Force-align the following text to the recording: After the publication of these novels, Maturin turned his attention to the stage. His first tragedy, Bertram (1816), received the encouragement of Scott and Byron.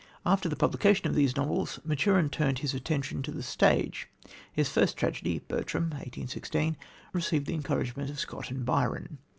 After 0.25 0.49
the 0.49 0.55
publication 0.55 1.05
of 1.07 1.13
these 1.13 1.35
novels, 1.35 1.79
Maturin 1.85 2.31
turned 2.31 2.57
his 2.57 2.73
attention 2.73 3.21
to 3.21 3.29
the 3.31 3.43
stage. 3.43 4.09
His 4.51 4.67
first 4.67 4.97
tragedy, 4.97 5.43
Bertram 5.47 5.91
(1816), 5.91 6.75
received 7.13 7.45
the 7.45 7.53
encouragement 7.53 8.09
of 8.09 8.19
Scott 8.19 8.49
and 8.49 8.65
Byron. 8.65 9.19